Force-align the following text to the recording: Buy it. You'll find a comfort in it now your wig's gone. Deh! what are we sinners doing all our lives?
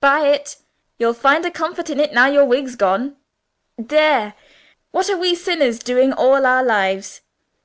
Buy 0.00 0.28
it. 0.28 0.58
You'll 0.98 1.14
find 1.14 1.44
a 1.44 1.50
comfort 1.50 1.90
in 1.90 1.98
it 1.98 2.12
now 2.12 2.26
your 2.28 2.44
wig's 2.44 2.76
gone. 2.76 3.16
Deh! 3.84 4.30
what 4.92 5.10
are 5.10 5.18
we 5.18 5.34
sinners 5.34 5.80
doing 5.80 6.12
all 6.12 6.46
our 6.46 6.62
lives? 6.62 7.22